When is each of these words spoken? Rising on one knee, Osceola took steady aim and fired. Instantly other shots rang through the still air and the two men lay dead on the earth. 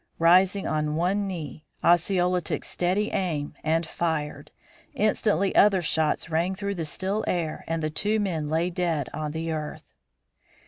Rising 0.17 0.65
on 0.65 0.95
one 0.95 1.27
knee, 1.27 1.63
Osceola 1.83 2.41
took 2.41 2.63
steady 2.63 3.11
aim 3.11 3.53
and 3.63 3.85
fired. 3.85 4.49
Instantly 4.95 5.55
other 5.55 5.83
shots 5.83 6.27
rang 6.27 6.55
through 6.55 6.73
the 6.73 6.85
still 6.85 7.23
air 7.27 7.63
and 7.67 7.83
the 7.83 7.91
two 7.91 8.19
men 8.19 8.49
lay 8.49 8.71
dead 8.71 9.09
on 9.13 9.29
the 9.31 9.51
earth. 9.51 9.83